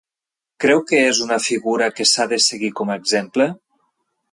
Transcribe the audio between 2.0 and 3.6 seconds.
s'ha de seguir com a exemple?